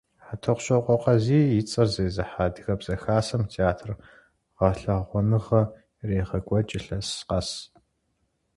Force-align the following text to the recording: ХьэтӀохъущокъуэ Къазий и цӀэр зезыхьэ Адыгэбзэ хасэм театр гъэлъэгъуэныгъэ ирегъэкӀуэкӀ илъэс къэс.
ХьэтӀохъущокъуэ 0.25 0.95
Къазий 1.03 1.47
и 1.59 1.61
цӀэр 1.69 1.87
зезыхьэ 1.93 2.37
Адыгэбзэ 2.45 2.95
хасэм 3.01 3.43
театр 3.53 3.89
гъэлъэгъуэныгъэ 4.57 5.61
ирегъэкӀуэкӀ 6.01 6.73
илъэс 6.77 7.09
къэс. 7.27 7.49